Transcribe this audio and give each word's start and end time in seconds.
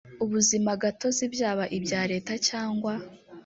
ubuzima 0.23 0.71
gatozi 0.83 1.23
byaba 1.33 1.63
ibya 1.77 2.01
leta 2.11 2.33
cyangwa 2.47 2.93